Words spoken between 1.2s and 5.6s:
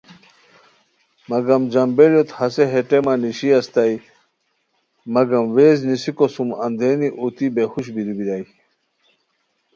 مگم جامبیلوت ہسے ہے ٹیمہ نیشی استائے مگم